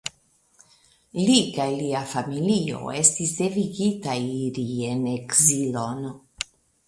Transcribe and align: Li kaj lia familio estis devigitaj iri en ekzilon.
Li 1.27 1.35
kaj 1.57 1.67
lia 1.81 1.99
familio 2.13 2.79
estis 3.01 3.35
devigitaj 3.41 4.17
iri 4.39 4.67
en 4.95 5.05
ekzilon. 5.15 6.01